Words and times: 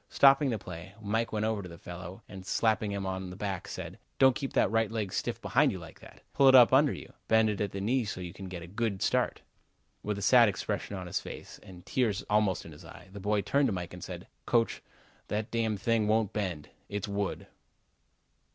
Stopping 0.09 0.49
the 0.49 0.57
play, 0.57 0.95
Mike 0.99 1.31
went 1.31 1.45
over 1.45 1.61
to 1.61 1.69
the 1.69 1.77
fellow 1.77 2.23
and 2.27 2.43
slapping 2.43 2.91
him 2.91 3.05
on 3.05 3.29
the 3.29 3.35
back 3.35 3.67
said: 3.67 3.99
"Don't 4.17 4.35
keep 4.35 4.53
that 4.53 4.71
right 4.71 4.89
leg 4.89 5.13
stiff 5.13 5.39
behind 5.39 5.71
you 5.71 5.77
like 5.77 5.99
that. 5.99 6.23
Pull 6.33 6.47
it 6.47 6.55
up 6.55 6.73
under 6.73 6.91
you. 6.91 7.13
Bend 7.27 7.51
it 7.51 7.61
at 7.61 7.71
the 7.71 7.79
knee 7.81 8.03
so 8.03 8.19
you 8.19 8.33
can 8.33 8.47
get 8.47 8.63
a 8.63 8.67
good 8.67 9.03
start." 9.03 9.43
With 10.01 10.17
a 10.17 10.21
sad 10.23 10.49
expression 10.49 10.95
on 10.97 11.05
his 11.05 11.19
face, 11.19 11.59
and 11.61 11.85
tears 11.85 12.23
almost 12.31 12.65
in 12.65 12.71
his 12.71 12.83
eyes, 12.83 13.09
the 13.13 13.19
boy 13.19 13.41
turned 13.41 13.67
to 13.67 13.73
Mike 13.73 13.93
and 13.93 14.03
said: 14.03 14.25
"Coach, 14.47 14.81
that 15.27 15.51
damn 15.51 15.77
thing 15.77 16.07
won't 16.07 16.33
bend. 16.33 16.69
It's 16.89 17.07
wood." 17.07 17.45